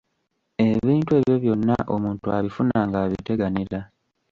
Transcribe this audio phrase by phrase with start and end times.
[0.69, 3.79] Ebintu ebyo byonna omuntu abifuna ng'abiteganira.